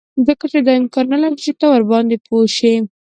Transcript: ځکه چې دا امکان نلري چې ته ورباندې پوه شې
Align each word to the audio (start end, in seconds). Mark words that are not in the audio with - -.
ځکه 0.27 0.45
چې 0.51 0.59
دا 0.65 0.71
امکان 0.79 1.05
نلري 1.11 1.37
چې 1.45 1.51
ته 1.59 1.65
ورباندې 1.71 2.17
پوه 2.25 2.45
شې 2.57 2.73